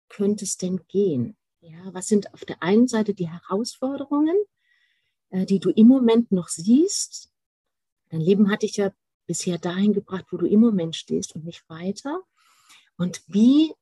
[0.08, 1.36] könnte es denn gehen?
[1.62, 4.36] Ja, was sind auf der einen Seite die Herausforderungen,
[5.30, 7.32] äh, die du im Moment noch siehst?
[8.10, 8.92] Dein Leben hat dich ja
[9.28, 12.22] bisher dahin gebracht, wo du im Moment stehst und nicht weiter.
[12.98, 13.74] Und wie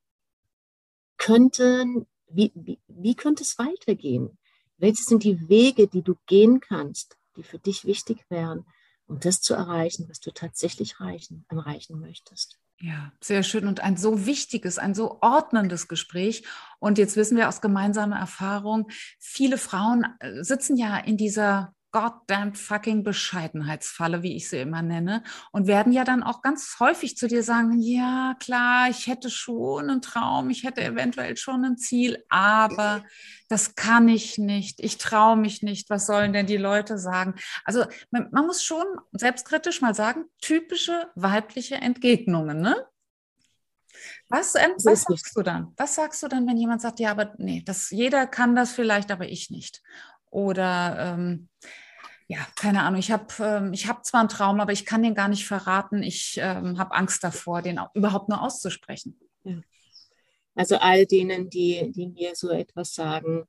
[1.18, 4.38] könnten, wie, wie, wie könnte es weitergehen?
[4.78, 8.66] Welche sind die Wege, die du gehen kannst, die für dich wichtig wären,
[9.08, 12.60] um das zu erreichen, was du tatsächlich erreichen, erreichen möchtest?
[12.80, 16.44] Ja, sehr schön und ein so wichtiges, ein so ordnendes Gespräch.
[16.78, 18.88] Und jetzt wissen wir aus gemeinsamer Erfahrung,
[19.18, 25.24] viele Frauen äh, sitzen ja in dieser goddamn fucking Bescheidenheitsfalle, wie ich sie immer nenne,
[25.52, 29.90] und werden ja dann auch ganz häufig zu dir sagen, ja, klar, ich hätte schon
[29.90, 33.04] einen Traum, ich hätte eventuell schon ein Ziel, aber
[33.50, 37.36] das kann ich nicht, ich traue mich nicht, was sollen denn die Leute sagen?
[37.64, 42.76] Also man, man muss schon selbstkritisch mal sagen, typische weibliche Entgegnungen, ne?
[44.30, 45.74] Was, ähm, was sagst du dann?
[45.78, 49.12] Was sagst du dann, wenn jemand sagt, ja, aber nee, das, jeder kann das vielleicht,
[49.12, 49.82] aber ich nicht?
[50.38, 51.50] Oder ähm,
[52.28, 55.30] ja, keine Ahnung, ich habe ähm, hab zwar einen Traum, aber ich kann den gar
[55.30, 56.04] nicht verraten.
[56.04, 59.20] Ich ähm, habe Angst davor, den überhaupt nur auszusprechen.
[59.44, 59.60] Ja.
[60.54, 63.46] Also all denen, die, die mir so etwas sagen,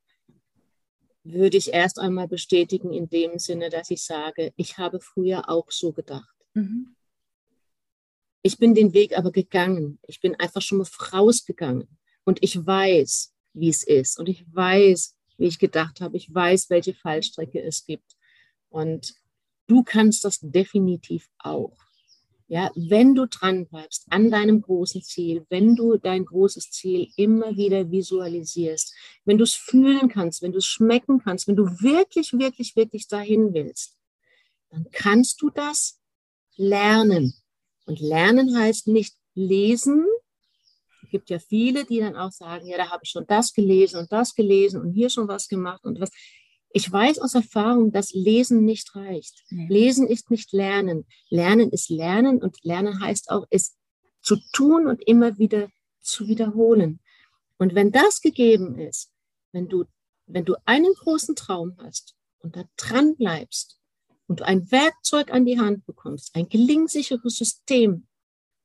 [1.24, 5.70] würde ich erst einmal bestätigen in dem Sinne, dass ich sage, ich habe früher auch
[5.70, 6.35] so gedacht.
[6.55, 6.96] Mhm.
[8.40, 9.98] Ich bin den Weg aber gegangen.
[10.07, 11.98] Ich bin einfach schon mal vorausgegangen.
[12.24, 14.18] Und ich weiß, wie es ist.
[14.18, 16.16] Und ich weiß, wie ich gedacht habe.
[16.16, 18.16] Ich weiß, welche Fallstrecke es gibt.
[18.68, 19.14] Und
[19.66, 21.77] du kannst das definitiv auch.
[22.51, 27.57] Ja, wenn du dran bleibst an deinem großen Ziel, wenn du dein großes Ziel immer
[27.57, 28.94] wieder visualisierst,
[29.27, 33.07] wenn du es fühlen kannst, wenn du es schmecken kannst, wenn du wirklich, wirklich, wirklich
[33.07, 33.98] dahin willst,
[34.70, 36.01] dann kannst du das
[36.57, 37.35] lernen.
[37.85, 40.07] Und lernen heißt nicht lesen.
[41.09, 43.99] Es gibt ja viele, die dann auch sagen, ja, da habe ich schon das gelesen
[43.99, 46.11] und das gelesen und hier schon was gemacht und was.
[46.71, 49.42] Ich weiß aus Erfahrung, dass Lesen nicht reicht.
[49.49, 49.68] Nee.
[49.71, 51.07] Lesen ist nicht Lernen.
[51.31, 53.79] Lernen ist Lernen und Lernen heißt auch, es
[54.21, 57.01] zu tun und immer wieder zu wiederholen.
[57.57, 59.11] Und wenn das gegeben ist,
[59.53, 59.87] wenn du,
[60.27, 63.81] wenn du einen großen Traum hast und da dran bleibst
[64.27, 68.07] und du ein Werkzeug an die Hand bekommst, ein gelingsicheres System,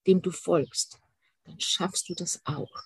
[0.08, 1.00] dem du folgst,
[1.46, 2.84] dann schaffst du das auch.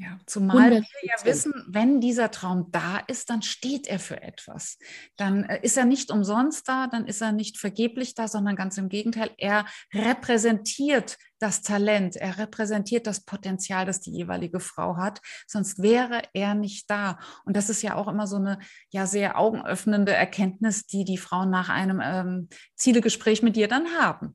[0.00, 4.78] Ja, zumal wir ja wissen, wenn dieser Traum da ist, dann steht er für etwas.
[5.16, 8.78] Dann äh, ist er nicht umsonst da, dann ist er nicht vergeblich da, sondern ganz
[8.78, 15.20] im Gegenteil, er repräsentiert das Talent, er repräsentiert das Potenzial, das die jeweilige Frau hat,
[15.46, 17.18] sonst wäre er nicht da.
[17.44, 21.50] Und das ist ja auch immer so eine ja sehr augenöffnende Erkenntnis, die die Frauen
[21.50, 24.34] nach einem ähm, Zielegespräch mit dir dann haben.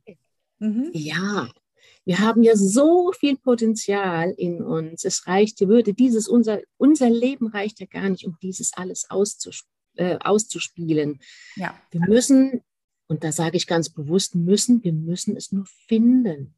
[0.59, 0.91] Mhm.
[0.93, 1.47] Ja,
[2.05, 5.03] wir haben ja so viel Potenzial in uns.
[5.03, 9.65] Es reicht, würde dieses, unser, unser Leben reicht ja gar nicht, um dieses alles auszusp
[9.95, 11.19] äh, auszuspielen.
[11.55, 11.79] Ja.
[11.91, 12.61] Wir müssen,
[13.07, 16.53] und da sage ich ganz bewusst, müssen, wir müssen es nur finden.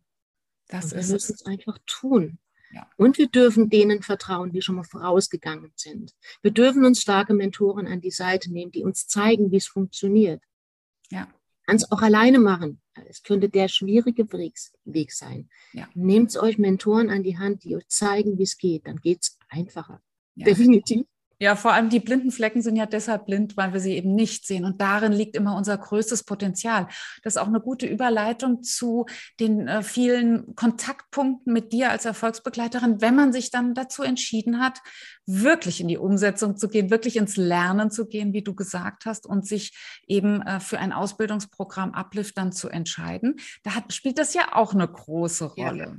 [0.67, 2.39] Das wir müssen es einfach tun.
[2.73, 2.89] Ja.
[2.97, 6.13] Und wir dürfen denen vertrauen, die schon mal vorausgegangen sind.
[6.41, 10.41] Wir dürfen uns starke Mentoren an die Seite nehmen, die uns zeigen, wie es funktioniert.
[11.09, 11.27] Ja.
[11.67, 12.81] Kann es auch alleine machen.
[13.09, 15.49] Es könnte der schwierige Weg sein.
[15.73, 15.89] Ja.
[15.95, 18.87] Nehmt euch Mentoren an die Hand, die euch zeigen, wie es geht.
[18.87, 20.01] Dann geht es einfacher.
[20.35, 20.45] Ja.
[20.45, 21.05] Definitiv.
[21.39, 24.47] Ja, vor allem die blinden Flecken sind ja deshalb blind, weil wir sie eben nicht
[24.47, 24.65] sehen.
[24.65, 26.87] Und darin liegt immer unser größtes Potenzial.
[27.21, 29.05] Das ist auch eine gute Überleitung zu
[29.39, 34.79] den äh, vielen Kontaktpunkten mit dir als Erfolgsbegleiterin, wenn man sich dann dazu entschieden hat,
[35.27, 39.27] wirklich in die Umsetzung zu gehen, wirklich ins Lernen zu gehen, wie du gesagt hast,
[39.27, 43.35] und sich eben äh, für ein Ausbildungsprogramm Uplift dann zu entscheiden.
[43.61, 45.83] Da hat, spielt das ja auch eine große Rolle.
[45.83, 45.95] Ja.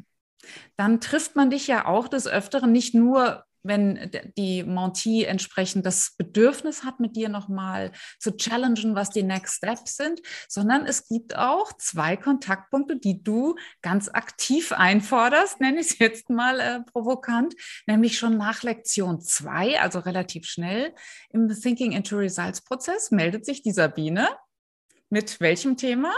[0.76, 6.14] Dann trifft man dich ja auch des Öfteren nicht nur wenn die Mentee entsprechend das
[6.16, 11.36] Bedürfnis hat, mit dir nochmal zu challengen, was die Next Steps sind, sondern es gibt
[11.36, 17.54] auch zwei Kontaktpunkte, die du ganz aktiv einforderst, nenne ich es jetzt mal äh, provokant,
[17.86, 20.94] nämlich schon nach Lektion zwei, also relativ schnell
[21.30, 24.28] im Thinking into Results Prozess, meldet sich die Sabine.
[25.10, 26.12] Mit welchem Thema?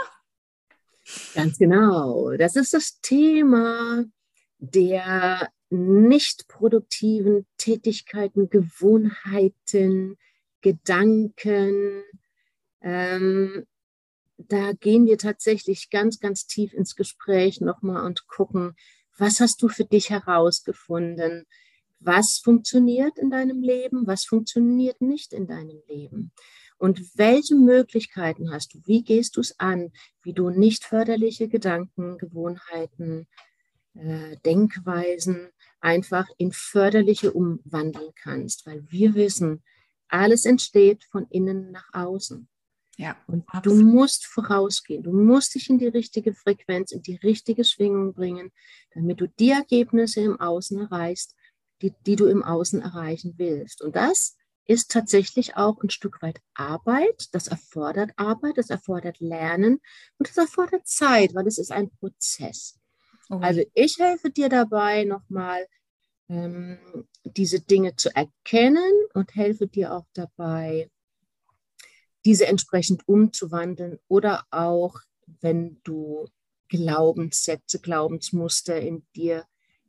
[1.33, 2.31] Ganz genau.
[2.37, 4.03] Das ist das Thema
[4.59, 10.17] der nicht produktiven Tätigkeiten, Gewohnheiten,
[10.61, 12.03] Gedanken.
[12.81, 13.65] Ähm,
[14.37, 18.75] da gehen wir tatsächlich ganz, ganz tief ins Gespräch nochmal und gucken,
[19.17, 21.45] was hast du für dich herausgefunden?
[22.01, 26.31] was funktioniert in deinem Leben, was funktioniert nicht in deinem Leben.
[26.77, 28.79] Und welche Möglichkeiten hast du?
[28.85, 29.91] Wie gehst du es an?
[30.23, 33.27] Wie du nicht förderliche Gedanken, Gewohnheiten,
[33.95, 35.49] äh, Denkweisen
[35.79, 38.65] einfach in förderliche umwandeln kannst.
[38.65, 39.63] Weil wir wissen,
[40.07, 42.47] alles entsteht von innen nach außen.
[42.97, 43.79] Ja, und absolut.
[43.79, 45.03] du musst vorausgehen.
[45.03, 48.51] Du musst dich in die richtige Frequenz, in die richtige Schwingung bringen,
[48.93, 51.35] damit du die Ergebnisse im Außen erreichst,
[51.81, 53.81] die, die du im Außen erreichen willst.
[53.81, 57.29] Und das ist tatsächlich auch ein Stück weit Arbeit.
[57.31, 59.81] Das erfordert Arbeit, das erfordert Lernen
[60.17, 62.80] und das erfordert Zeit, weil es ist ein Prozess.
[63.31, 63.45] Okay.
[63.45, 65.65] Also ich helfe dir dabei nochmal,
[66.27, 66.77] ähm,
[67.23, 70.89] diese Dinge zu erkennen und helfe dir auch dabei,
[72.25, 74.99] diese entsprechend umzuwandeln oder auch,
[75.39, 76.27] wenn du
[76.67, 79.45] Glaubenssätze, Glaubensmuster in dir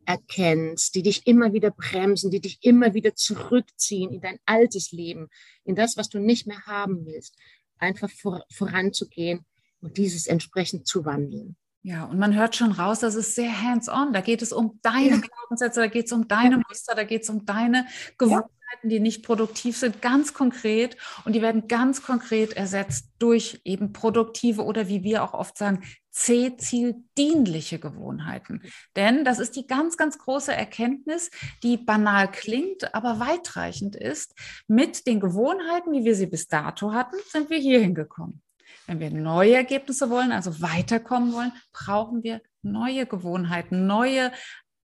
[0.07, 5.29] erkennst, die dich immer wieder bremsen, die dich immer wieder zurückziehen in dein altes Leben,
[5.65, 7.37] in das, was du nicht mehr haben willst,
[7.79, 9.45] einfach vor, voranzugehen
[9.81, 11.57] und dieses entsprechend zu wandeln.
[11.85, 14.13] Ja, und man hört schon raus, das ist sehr hands-on.
[14.13, 15.17] Da geht es um deine ja.
[15.17, 16.63] Glaubenssätze, da geht es um deine ja.
[16.69, 17.87] Muster, da geht es um deine
[18.19, 18.51] Gewohnheiten,
[18.85, 18.89] ja.
[18.89, 20.97] die nicht produktiv sind, ganz konkret.
[21.25, 25.83] Und die werden ganz konkret ersetzt durch eben produktive oder wie wir auch oft sagen,
[26.13, 28.63] C-Ziel-dienliche Gewohnheiten.
[28.95, 31.31] Denn das ist die ganz, ganz große Erkenntnis,
[31.65, 34.35] die banal klingt, aber weitreichend ist.
[34.69, 38.41] Mit den Gewohnheiten, wie wir sie bis dato hatten, sind wir hier hingekommen.
[38.87, 44.33] Wenn wir neue Ergebnisse wollen, also weiterkommen wollen, brauchen wir neue Gewohnheiten, neue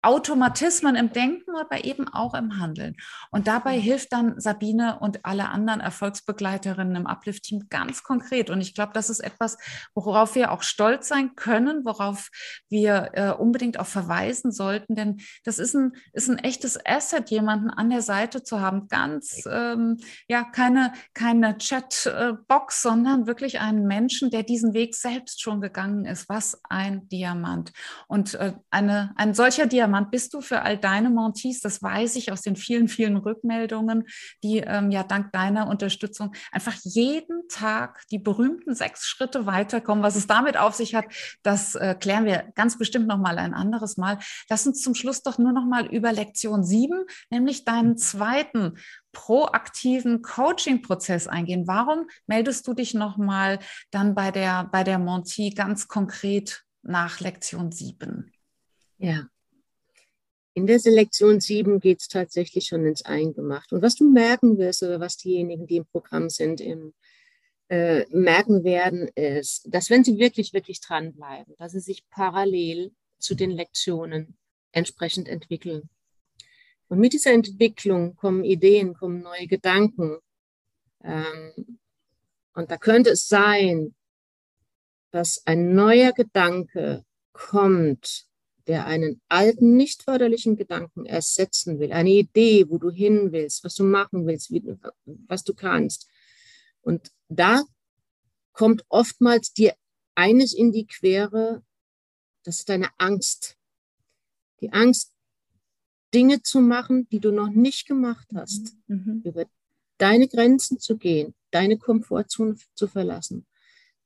[0.00, 2.96] Automatismen im Denken, aber eben auch im Handeln.
[3.32, 8.48] Und dabei hilft dann Sabine und alle anderen Erfolgsbegleiterinnen im Uplift-Team ganz konkret.
[8.48, 9.58] Und ich glaube, das ist etwas,
[9.94, 12.30] worauf wir auch stolz sein können, worauf
[12.68, 14.94] wir äh, unbedingt auch verweisen sollten.
[14.94, 18.87] Denn das ist ein, ist ein echtes Asset, jemanden an der Seite zu haben.
[18.87, 25.61] Ganz, ähm, ja, keine, keine Chatbox, sondern wirklich einen Menschen, der diesen Weg selbst schon
[25.61, 26.28] gegangen ist.
[26.28, 27.72] Was ein Diamant.
[28.06, 31.61] Und äh, eine, ein solcher Diamant Diamant bist du für all deine Montees.
[31.61, 34.05] Das weiß ich aus den vielen, vielen Rückmeldungen,
[34.44, 40.05] die ähm, ja dank deiner Unterstützung einfach jeden Tag die berühmten sechs Schritte weiterkommen.
[40.05, 41.07] Was es damit auf sich hat,
[41.42, 44.18] das äh, klären wir ganz bestimmt noch mal ein anderes Mal.
[44.51, 48.74] Lass uns zum Schluss doch nur noch mal über Lektion sieben, nämlich deinen zweiten
[49.12, 51.66] proaktiven Coaching-Prozess eingehen.
[51.66, 53.59] Warum meldest du dich noch mal
[53.90, 58.33] dann bei der, bei der Monty ganz konkret nach Lektion sieben?
[58.98, 59.29] Ja,
[60.59, 63.73] in der Selektion 7 geht es tatsächlich schon ins Eingemacht.
[63.73, 66.94] Und was du merken wirst, oder was diejenigen, die im Programm sind, im,
[67.68, 72.90] äh, merken werden, ist, dass wenn sie wirklich, wirklich dranbleiben, dass sie sich parallel
[73.21, 74.37] zu den Lektionen
[74.73, 75.88] entsprechend entwickeln.
[76.88, 80.18] Und mit dieser Entwicklung kommen Ideen, kommen neue Gedanken.
[81.05, 81.79] Ähm,
[82.53, 83.94] und da könnte es sein,
[85.12, 88.28] dass ein neuer Gedanke kommt,
[88.68, 93.74] der einen alten, nicht förderlichen Gedanken ersetzen will, eine Idee, wo du hin willst, was
[93.74, 94.62] du machen willst, wie,
[95.26, 96.09] was du kannst.
[96.83, 97.64] Und da
[98.52, 99.74] kommt oftmals dir
[100.14, 101.62] eines in die Quere,
[102.44, 103.57] das ist deine Angst.
[104.61, 105.12] Die Angst,
[106.14, 109.22] Dinge zu machen, die du noch nicht gemacht hast, mhm.
[109.24, 109.46] über
[109.98, 113.46] deine Grenzen zu gehen, deine Komfortzone zu verlassen.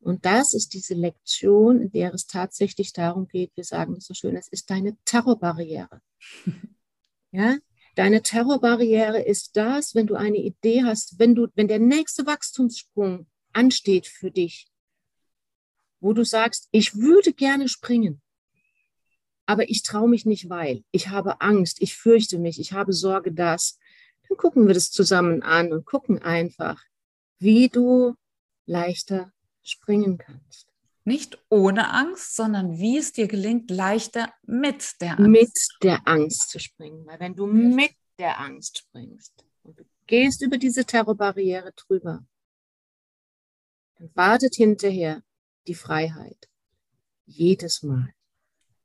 [0.03, 4.15] Und das ist diese Lektion, in der es tatsächlich darum geht, wir sagen das so
[4.15, 6.01] schön, es ist deine Terrorbarriere.
[7.35, 7.57] Ja,
[7.95, 13.27] deine Terrorbarriere ist das, wenn du eine Idee hast, wenn du, wenn der nächste Wachstumssprung
[13.55, 14.69] ansteht für dich,
[15.99, 18.21] wo du sagst, ich würde gerne springen,
[19.47, 23.33] aber ich traue mich nicht, weil ich habe Angst, ich fürchte mich, ich habe Sorge,
[23.33, 23.79] dass.
[24.29, 26.83] Dann gucken wir das zusammen an und gucken einfach,
[27.39, 28.15] wie du
[28.67, 29.32] leichter
[29.63, 30.69] springen kannst.
[31.05, 35.29] Nicht ohne Angst, sondern wie es dir gelingt, leichter mit der Angst.
[35.29, 37.05] Mit der Angst zu springen.
[37.07, 42.25] Weil wenn du mit der Angst springst und du gehst über diese Terrorbarriere drüber,
[43.99, 45.23] dann wartet hinterher
[45.67, 46.49] die Freiheit.
[47.27, 48.13] Jedes Mal.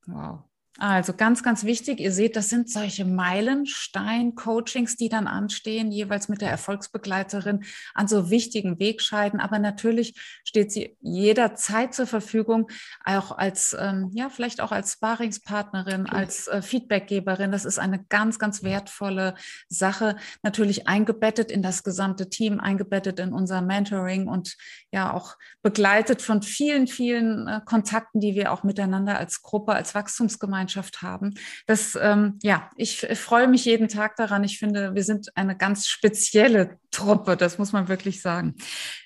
[0.08, 0.47] Wow.
[0.80, 6.42] Also ganz, ganz wichtig, ihr seht, das sind solche Meilenstein-Coachings, die dann anstehen, jeweils mit
[6.42, 7.64] der Erfolgsbegleiterin
[7.96, 9.40] an so wichtigen Wegscheiden.
[9.40, 10.14] Aber natürlich
[10.44, 12.70] steht sie jederzeit zur Verfügung,
[13.04, 16.16] auch als, ähm, ja, vielleicht auch als Sparingspartnerin, okay.
[16.16, 17.52] als äh, Feedbackgeberin.
[17.52, 19.34] Das ist eine ganz, ganz wertvolle
[19.70, 20.16] Sache.
[20.44, 24.56] Natürlich eingebettet in das gesamte Team, eingebettet in unser Mentoring und
[24.92, 29.96] ja auch begleitet von vielen, vielen äh, Kontakten, die wir auch miteinander als Gruppe, als
[29.96, 31.36] Wachstumsgemeinschaft Gemeinschaft haben.
[31.66, 34.44] Das, ähm, ja, ich, freue mich jeden Tag daran.
[34.44, 38.56] Ich finde, wir sind eine ganz spezielle Truppe, das muss man wirklich sagen.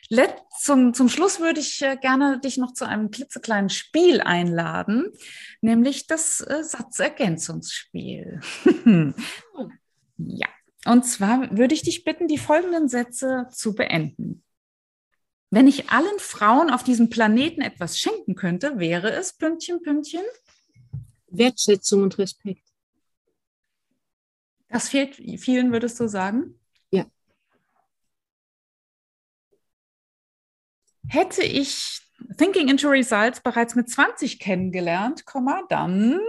[0.10, 5.06] Let, zum, zum Schluss würde ich äh, gerne dich noch zu einem klitzekleinen Spiel einladen,
[5.62, 8.42] nämlich das äh, Satzergänzungsspiel.
[10.18, 10.48] ja,
[10.86, 14.44] und zwar würde ich dich bitten, die folgenden Sätze zu beenden.
[15.54, 20.22] Wenn ich allen Frauen auf diesem Planeten etwas schenken könnte, wäre es Pünktchen, Pünktchen?
[21.32, 22.64] Wertschätzung und Respekt.
[24.70, 26.60] Das fehlt vielen, würdest du sagen?
[26.92, 27.06] Ja.
[31.08, 32.02] Hätte ich
[32.38, 35.26] Thinking into Results bereits mit 20 kennengelernt,
[35.70, 36.20] dann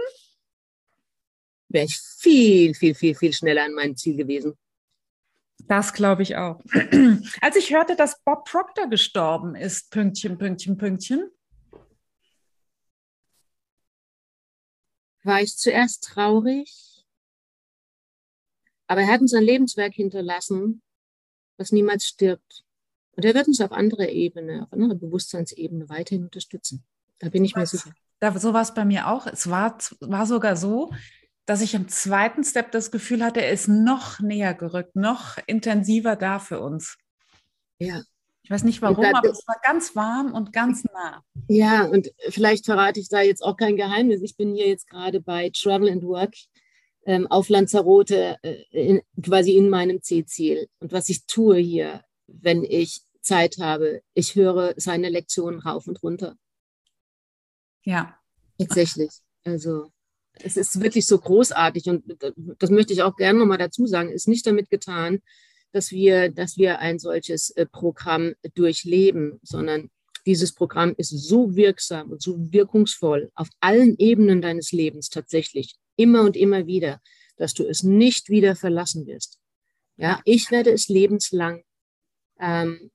[1.69, 4.57] wäre ich viel, viel, viel, viel schneller an meinem Ziel gewesen.
[5.67, 6.61] Das glaube ich auch.
[7.41, 11.29] Als ich hörte, dass Bob Proctor gestorben ist, Pünktchen, Pünktchen, Pünktchen.
[15.23, 17.05] War ich zuerst traurig,
[18.87, 20.81] aber er hat uns ein Lebenswerk hinterlassen,
[21.57, 22.63] was niemals stirbt.
[23.15, 26.83] Und er wird uns auf anderer Ebene, auf anderer Bewusstseinsebene weiterhin unterstützen.
[27.19, 27.93] Da bin ich mir sicher.
[28.19, 29.27] Da, so war es bei mir auch.
[29.27, 30.91] Es war, war sogar so,
[31.45, 36.15] dass ich im zweiten Step das Gefühl hatte, er ist noch näher gerückt, noch intensiver
[36.15, 36.97] da für uns.
[37.79, 38.01] Ja.
[38.43, 41.23] Ich weiß nicht warum, aber es war ganz warm und ganz nah.
[41.47, 44.21] Ja, und vielleicht verrate ich da jetzt auch kein Geheimnis.
[44.21, 46.33] Ich bin hier jetzt gerade bei Travel and Work
[47.05, 50.67] ähm, auf Lanzarote, äh, in, quasi in meinem C-Ziel.
[50.79, 56.03] Und was ich tue hier, wenn ich Zeit habe, ich höre seine Lektionen rauf und
[56.03, 56.35] runter.
[57.83, 58.17] Ja.
[58.59, 59.11] Tatsächlich.
[59.45, 59.89] Also
[60.33, 62.03] es ist wirklich so großartig und
[62.59, 65.21] das möchte ich auch gerne nochmal dazu sagen, ist nicht damit getan,
[65.73, 69.89] dass wir, dass wir ein solches äh, Programm durchleben, sondern
[70.25, 76.21] dieses Programm ist so wirksam und so wirkungsvoll auf allen Ebenen deines Lebens tatsächlich, immer
[76.21, 77.01] und immer wieder,
[77.35, 79.39] dass du es nicht wieder verlassen wirst.
[79.97, 81.63] Ja, ich werde es lebenslang,
[82.39, 82.91] ähm,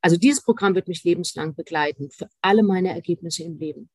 [0.00, 3.90] also dieses Programm wird mich lebenslang begleiten für alle meine Ergebnisse im Leben.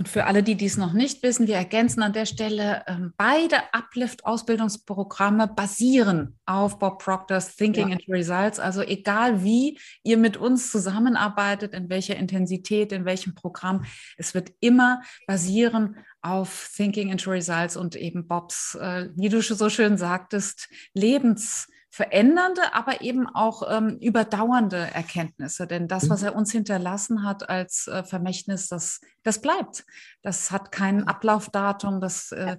[0.00, 3.56] Und für alle, die dies noch nicht wissen, wir ergänzen an der Stelle, ähm, beide
[3.74, 7.96] Uplift-Ausbildungsprogramme basieren auf Bob Proctors Thinking ja.
[7.96, 8.58] into Results.
[8.58, 13.84] Also egal wie ihr mit uns zusammenarbeitet, in welcher Intensität, in welchem Programm,
[14.16, 19.68] es wird immer basieren auf Thinking into Results und eben Bobs, äh, wie du so
[19.68, 25.66] schön sagtest, Lebens- verändernde, aber eben auch ähm, überdauernde Erkenntnisse.
[25.66, 26.26] Denn das, was mhm.
[26.28, 29.84] er uns hinterlassen hat als äh, Vermächtnis, das, das bleibt.
[30.22, 32.56] Das hat kein Ablaufdatum, das, äh,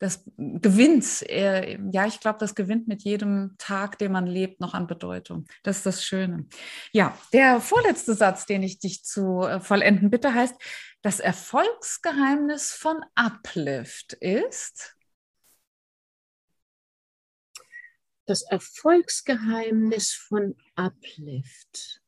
[0.00, 1.22] das gewinnt.
[1.30, 5.46] Äh, ja, ich glaube, das gewinnt mit jedem Tag, den man lebt, noch an Bedeutung.
[5.62, 6.46] Das ist das Schöne.
[6.92, 10.56] Ja, der vorletzte Satz, den ich dich zu äh, vollenden bitte, heißt,
[11.02, 14.96] das Erfolgsgeheimnis von Uplift ist.
[18.32, 22.00] Das Erfolgsgeheimnis von Uplift.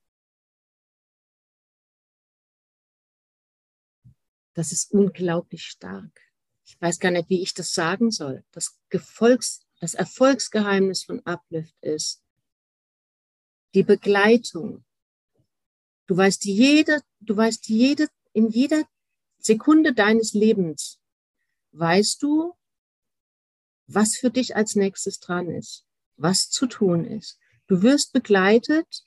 [4.54, 6.18] Das ist unglaublich stark.
[6.64, 8.42] Ich weiß gar nicht, wie ich das sagen soll.
[8.52, 12.22] Das, Gefolgs, das Erfolgsgeheimnis von Uplift ist
[13.74, 14.82] die Begleitung.
[16.06, 18.88] Du weißt jede, du weißt jede, in jeder
[19.36, 20.98] Sekunde deines Lebens
[21.72, 22.56] weißt du,
[23.88, 25.84] was für dich als nächstes dran ist
[26.16, 27.38] was zu tun ist.
[27.66, 29.04] Du wirst begleitet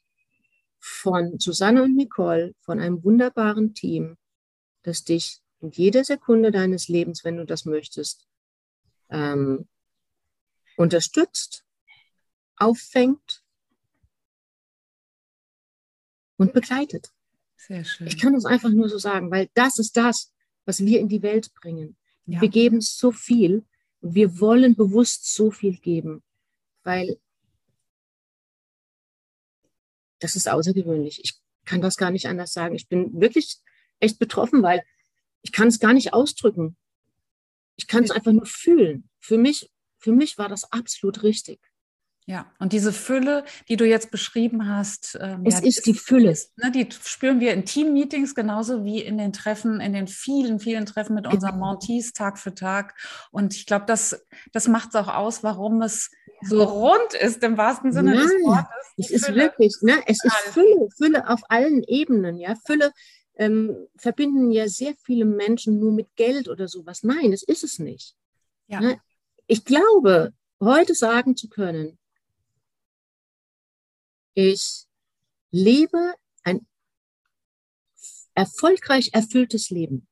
[0.79, 4.17] von Susanne und Nicole, von einem wunderbaren Team,
[4.83, 8.27] das dich in jeder Sekunde deines Lebens, wenn du das möchtest,
[9.09, 9.67] ähm,
[10.75, 11.65] unterstützt,
[12.55, 13.43] auffängt
[16.37, 17.11] und begleitet.
[17.55, 18.07] Sehr schön.
[18.07, 20.33] Ich kann es einfach nur so sagen, weil das ist das,
[20.65, 21.97] was wir in die Welt bringen.
[22.25, 22.41] Ja.
[22.41, 23.65] Wir geben so viel
[24.01, 26.23] und wir wollen bewusst so viel geben
[26.87, 27.19] weil
[30.19, 31.19] das ist außergewöhnlich.
[31.21, 32.75] Ich kann das gar nicht anders sagen.
[32.75, 33.57] Ich bin wirklich
[33.99, 34.83] echt betroffen, weil
[35.41, 36.77] ich kann es gar nicht ausdrücken.
[37.75, 39.09] Ich kann es einfach nur fühlen.
[39.19, 39.69] Für mich,
[39.99, 41.59] für mich war das absolut richtig.
[42.29, 46.35] Ja, und diese Fülle, die du jetzt beschrieben hast, ähm, es ja, ist die Fülle.
[46.57, 50.85] Ne, die spüren wir in Team-Meetings genauso wie in den Treffen, in den vielen, vielen
[50.85, 51.67] Treffen mit unseren genau.
[51.67, 52.95] Montees Tag für Tag.
[53.31, 56.11] Und ich glaube, das, das macht es auch aus, warum es
[56.41, 58.93] so rund ist im wahrsten Sinne Nein, des Wortes.
[58.97, 59.43] Es ist Fülle.
[59.43, 59.93] wirklich, ne?
[60.05, 62.55] es ist Fülle, Fülle auf allen Ebenen, ja.
[62.65, 62.91] Fülle
[63.37, 67.03] ähm, verbinden ja sehr viele Menschen nur mit Geld oder sowas.
[67.03, 68.15] Nein, das ist es nicht.
[68.67, 68.81] Ja.
[68.81, 68.99] Ne?
[69.47, 71.96] Ich glaube, heute sagen zu können,
[74.37, 74.85] ich
[75.49, 76.13] lebe
[76.43, 76.67] ein
[78.35, 80.07] erfolgreich erfülltes Leben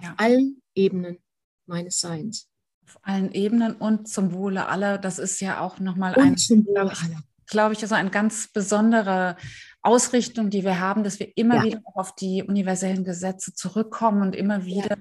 [0.00, 0.12] ja.
[0.12, 1.18] auf allen Ebenen
[1.66, 2.48] meines Seins.
[2.86, 4.98] Auf allen Ebenen und zum Wohle aller.
[4.98, 9.36] Das ist ja auch nochmal ein, glaube ich, glaube ich, also eine ganz besondere
[9.82, 11.64] Ausrichtung, die wir haben, dass wir immer Ja.
[11.64, 14.98] wieder auf die universellen Gesetze zurückkommen und immer wieder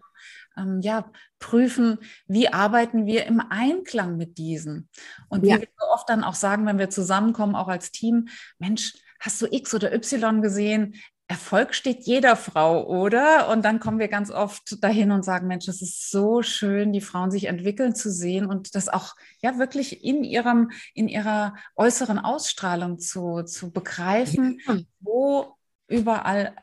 [0.57, 1.97] ähm, ja, prüfen,
[2.27, 4.89] wie arbeiten wir im Einklang mit diesen.
[5.29, 5.55] Und Ja.
[5.57, 8.27] wie wir so oft dann auch sagen, wenn wir zusammenkommen, auch als Team,
[8.59, 10.95] Mensch, hast du X oder Y gesehen?
[11.29, 13.47] Erfolg steht jeder Frau, oder?
[13.49, 16.99] Und dann kommen wir ganz oft dahin und sagen, Mensch, es ist so schön, die
[17.01, 22.19] Frauen sich entwickeln zu sehen und das auch ja wirklich in ihrem, in ihrer äußeren
[22.19, 24.77] Ausstrahlung zu, zu begreifen, Ja.
[24.99, 25.55] wo
[25.87, 26.55] überall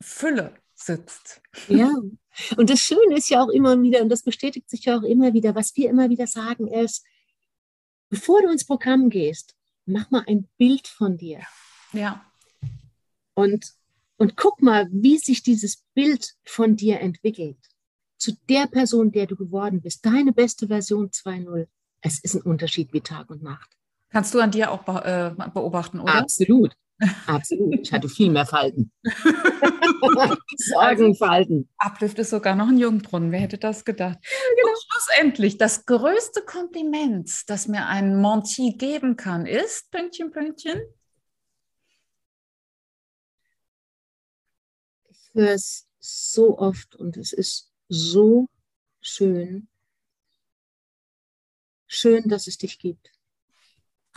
[0.00, 1.42] Fülle sitzt.
[1.68, 1.90] Ja,
[2.56, 5.32] und das Schöne ist ja auch immer wieder, und das bestätigt sich ja auch immer
[5.32, 7.04] wieder, was wir immer wieder sagen, ist,
[8.10, 9.54] bevor du ins Programm gehst,
[9.86, 11.40] mach mal ein Bild von dir
[11.92, 12.24] Ja,
[13.34, 13.66] und,
[14.16, 17.58] und guck mal, wie sich dieses Bild von dir entwickelt.
[18.16, 21.66] Zu der Person, der du geworden bist, deine beste Version 2.0.
[22.00, 23.76] Es ist ein Unterschied wie Tag und Nacht.
[24.10, 26.14] kannst du an dir auch äh, beobachten, oder?
[26.14, 26.76] Absolut.
[27.26, 27.80] Absolut.
[27.80, 28.90] Ich hatte viel mehr Falten.
[30.56, 31.68] Sorgenfalten.
[31.78, 33.32] Uplift ist sogar noch ein Jungbrunnen.
[33.32, 34.18] Wer hätte das gedacht?
[34.18, 40.80] Und schlussendlich, das größte Kompliment, das mir ein Menti geben kann, ist, Pünktchen, Pünktchen,
[45.08, 48.48] Ich höre es so oft und es ist so
[49.00, 49.68] schön.
[51.86, 53.13] Schön, dass es dich gibt.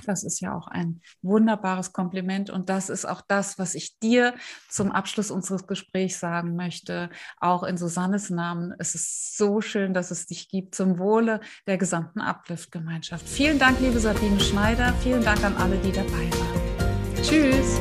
[0.06, 4.34] Das ist ja auch ein wunderbares Kompliment und das ist auch das, was ich dir
[4.70, 8.74] zum Abschluss unseres Gesprächs sagen möchte, auch in Susannes Namen.
[8.80, 13.28] Es ist so schön, dass es dich gibt zum Wohle der gesamten Uplift-Gemeinschaft.
[13.28, 14.94] Vielen Dank, liebe Sabine Schneider.
[15.02, 17.24] Vielen Dank an alle, die dabei waren.
[17.24, 17.80] Tschüss.